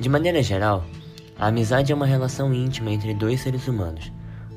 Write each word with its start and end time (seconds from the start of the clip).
De 0.00 0.08
maneira 0.08 0.40
geral, 0.40 0.84
a 1.36 1.48
amizade 1.48 1.90
é 1.90 1.94
uma 1.94 2.06
relação 2.06 2.54
íntima 2.54 2.92
entre 2.92 3.12
dois 3.12 3.40
seres 3.40 3.66
humanos, 3.66 4.12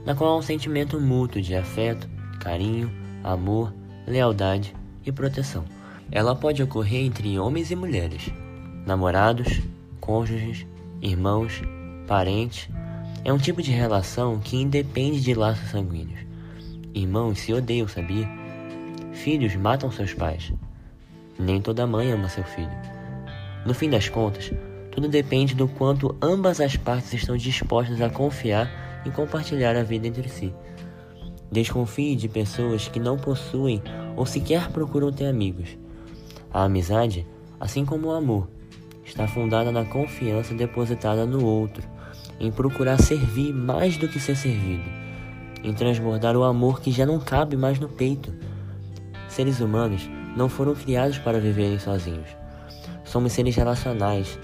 na 0.05 0.13
qual 0.13 0.33
há 0.33 0.37
um 0.37 0.41
sentimento 0.41 1.01
mútuo 1.01 1.41
de 1.41 1.55
afeto, 1.55 2.07
carinho, 2.39 2.91
amor, 3.23 3.73
lealdade 4.05 4.75
e 5.03 5.11
proteção. 5.11 5.65
Ela 6.11 6.35
pode 6.35 6.61
ocorrer 6.61 7.03
entre 7.03 7.39
homens 7.39 7.71
e 7.71 7.75
mulheres, 7.75 8.29
namorados, 8.85 9.61
cônjuges, 9.99 10.67
irmãos, 11.01 11.61
parentes. 12.07 12.69
É 13.25 13.33
um 13.33 13.37
tipo 13.39 13.63
de 13.63 13.71
relação 13.71 14.39
que 14.39 14.57
independe 14.57 15.21
de 15.21 15.33
laços 15.33 15.71
sanguíneos. 15.71 16.19
Irmãos 16.93 17.39
se 17.39 17.51
odeiam, 17.51 17.87
sabia? 17.87 18.29
Filhos 19.11 19.55
matam 19.55 19.89
seus 19.89 20.13
pais. 20.13 20.53
Nem 21.39 21.59
toda 21.59 21.87
mãe 21.87 22.11
ama 22.11 22.29
seu 22.29 22.43
filho. 22.43 22.69
No 23.65 23.73
fim 23.73 23.89
das 23.89 24.09
contas, 24.09 24.51
tudo 24.91 25.07
depende 25.07 25.55
do 25.55 25.67
quanto 25.67 26.15
ambas 26.21 26.59
as 26.59 26.75
partes 26.75 27.13
estão 27.13 27.37
dispostas 27.37 28.01
a 28.01 28.09
confiar 28.09 29.01
e 29.05 29.09
compartilhar 29.09 29.75
a 29.75 29.83
vida 29.83 30.07
entre 30.07 30.27
si. 30.27 30.53
Desconfie 31.51 32.15
de 32.15 32.27
pessoas 32.27 32.87
que 32.87 32.99
não 32.99 33.17
possuem 33.17 33.81
ou 34.15 34.25
sequer 34.25 34.69
procuram 34.69 35.11
ter 35.11 35.25
amigos. 35.25 35.77
A 36.53 36.63
amizade, 36.63 37.25
assim 37.59 37.85
como 37.85 38.07
o 38.07 38.11
amor, 38.11 38.49
está 39.03 39.27
fundada 39.27 39.71
na 39.71 39.85
confiança 39.85 40.53
depositada 40.53 41.25
no 41.25 41.45
outro, 41.45 41.83
em 42.39 42.51
procurar 42.51 42.97
servir 43.01 43.53
mais 43.53 43.97
do 43.97 44.07
que 44.07 44.19
ser 44.19 44.35
servido, 44.35 44.89
em 45.63 45.73
transbordar 45.73 46.35
o 46.35 46.43
amor 46.43 46.81
que 46.81 46.91
já 46.91 47.05
não 47.05 47.19
cabe 47.19 47.55
mais 47.55 47.79
no 47.79 47.87
peito. 47.87 48.33
Seres 49.27 49.59
humanos 49.59 50.09
não 50.35 50.49
foram 50.49 50.73
criados 50.73 51.17
para 51.17 51.39
viverem 51.39 51.79
sozinhos. 51.79 52.27
Somos 53.03 53.33
seres 53.33 53.55
relacionais, 53.55 54.39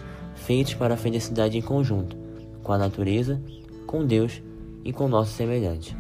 feitos 0.48 0.74
para 0.74 0.96
a 0.96 0.98
felicidade 0.98 1.58
em 1.58 1.62
conjunto, 1.62 2.18
com 2.64 2.74
a 2.74 2.78
natureza, 2.80 3.40
com 3.86 4.04
Deus 4.04 4.42
e 4.84 4.92
com 4.92 5.08
nossos 5.08 5.36
semelhantes. 5.36 5.96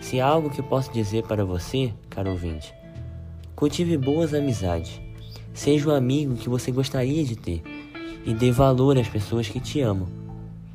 Se 0.00 0.20
há 0.20 0.26
algo 0.28 0.50
que 0.50 0.62
posso 0.62 0.92
dizer 0.92 1.24
para 1.24 1.44
você, 1.44 1.92
caro 2.08 2.30
ouvinte, 2.30 2.72
cultive 3.56 3.96
boas 3.98 4.32
amizades 4.32 5.00
Seja 5.56 5.88
o 5.88 5.94
amigo 5.94 6.36
que 6.36 6.50
você 6.50 6.70
gostaria 6.70 7.24
de 7.24 7.34
ter 7.34 7.62
e 8.26 8.34
dê 8.34 8.50
valor 8.50 8.98
às 8.98 9.08
pessoas 9.08 9.48
que 9.48 9.58
te 9.58 9.80
amam, 9.80 10.06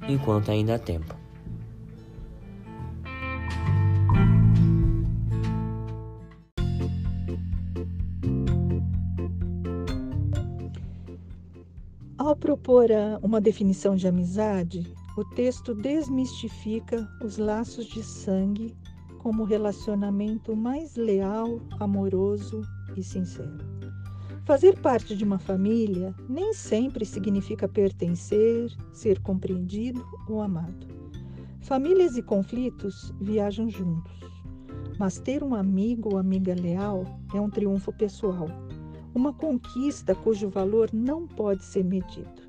enquanto 0.09 0.50
ainda 0.50 0.74
há 0.74 0.80
tempo. 0.80 1.21
Ao 12.24 12.36
propor 12.36 12.86
uma 13.24 13.42
definição 13.42 13.96
de 13.96 14.08
amizade, 14.08 14.94
o 15.18 15.26
texto 15.26 15.74
desmistifica 15.74 17.09
os 17.20 17.40
laços 17.40 17.88
de 17.88 18.04
sangue 18.04 18.78
como 19.18 19.42
o 19.42 19.46
relacionamento 19.46 20.56
mais 20.56 20.96
leal, 20.96 21.59
amoroso 21.80 22.62
e 22.96 23.02
sincero. 23.02 23.58
Fazer 24.46 24.80
parte 24.82 25.18
de 25.18 25.24
uma 25.24 25.40
família 25.40 26.14
nem 26.30 26.54
sempre 26.54 27.06
significa 27.06 27.68
pertencer, 27.68 28.72
ser 28.94 29.20
compreendido 29.22 30.06
ou 30.30 30.44
amado. 30.44 30.88
Famílias 31.62 32.18
e 32.18 32.22
conflitos 32.22 33.12
viajam 33.20 33.68
juntos, 33.68 34.14
mas 35.00 35.18
ter 35.18 35.44
um 35.44 35.56
amigo 35.56 36.09
ou 36.14 36.20
amiga 36.20 36.53
leal 36.53 37.03
é 37.34 37.42
um 37.42 37.50
triunfo 37.50 37.92
pessoal, 37.92 38.48
uma 39.13 39.33
conquista 39.33 40.16
cujo 40.16 40.49
valor 40.49 40.89
não 40.94 41.27
pode 41.27 41.63
ser 41.63 41.83
medido. 41.83 42.41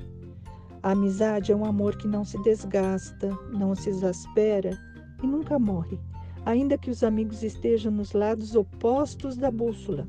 A 0.82 0.92
amizade 0.92 1.52
é 1.52 1.56
um 1.56 1.64
amor 1.64 1.96
que 1.96 2.08
não 2.08 2.24
se 2.24 2.40
desgasta, 2.42 3.30
não 3.52 3.74
se 3.74 3.90
exaspera 3.90 4.78
e 5.22 5.26
nunca 5.26 5.58
morre, 5.58 5.98
ainda 6.44 6.76
que 6.76 6.90
os 6.90 7.02
amigos 7.02 7.42
estejam 7.42 7.92
nos 7.92 8.12
lados 8.12 8.54
opostos 8.54 9.36
da 9.36 9.50
bússola 9.50 10.08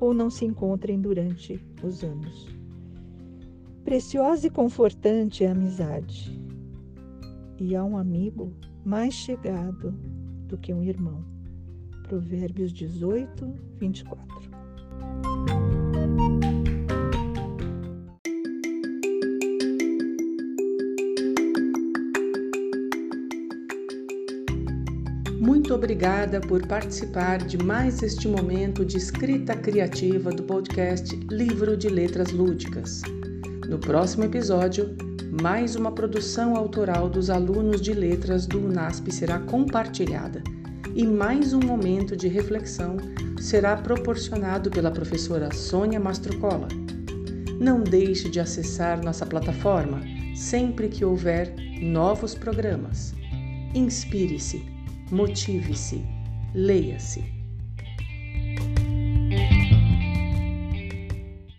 ou 0.00 0.14
não 0.14 0.30
se 0.30 0.44
encontrem 0.44 1.00
durante 1.00 1.62
os 1.82 2.02
anos. 2.02 2.48
Preciosa 3.84 4.46
e 4.46 4.50
confortante 4.50 5.44
é 5.44 5.48
a 5.48 5.52
amizade, 5.52 6.38
e 7.58 7.74
há 7.74 7.84
um 7.84 7.96
amigo 7.96 8.52
mais 8.84 9.14
chegado 9.14 9.92
do 10.46 10.56
que 10.56 10.72
um 10.72 10.82
irmão. 10.82 11.24
Provérbios 12.04 12.72
18, 12.72 13.52
24. 13.78 15.57
Muito 25.48 25.74
obrigada 25.74 26.42
por 26.42 26.66
participar 26.66 27.38
de 27.38 27.56
mais 27.56 28.02
este 28.02 28.28
momento 28.28 28.84
de 28.84 28.98
escrita 28.98 29.56
criativa 29.56 30.30
do 30.30 30.42
podcast 30.42 31.16
Livro 31.30 31.74
de 31.74 31.88
Letras 31.88 32.32
Lúdicas. 32.32 33.00
No 33.66 33.78
próximo 33.78 34.24
episódio, 34.24 34.94
mais 35.40 35.74
uma 35.74 35.90
produção 35.90 36.54
autoral 36.54 37.08
dos 37.08 37.30
alunos 37.30 37.80
de 37.80 37.94
letras 37.94 38.44
do 38.44 38.58
UNASP 38.58 39.10
será 39.10 39.38
compartilhada 39.38 40.44
e 40.94 41.06
mais 41.06 41.54
um 41.54 41.60
momento 41.60 42.14
de 42.14 42.28
reflexão 42.28 42.98
será 43.40 43.74
proporcionado 43.74 44.68
pela 44.68 44.90
professora 44.90 45.50
Sônia 45.50 45.98
Mastrocola. 45.98 46.68
Não 47.58 47.82
deixe 47.82 48.28
de 48.28 48.38
acessar 48.38 49.02
nossa 49.02 49.24
plataforma 49.24 50.02
sempre 50.36 50.88
que 50.88 51.06
houver 51.06 51.54
novos 51.80 52.34
programas. 52.34 53.14
Inspire-se 53.74 54.76
motive-se, 55.10 55.98
leia-se. 56.54 57.37